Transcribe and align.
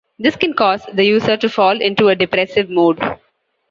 This 0.17 0.35
can 0.35 0.55
cause 0.55 0.83
the 0.91 1.03
user 1.03 1.37
to 1.37 1.47
fall 1.47 1.79
into 1.79 2.07
a 2.07 2.15
depressive 2.15 2.71
mood. 2.71 2.99